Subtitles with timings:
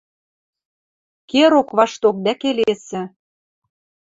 [1.29, 3.01] Ке роквашток дӓ келесӹ: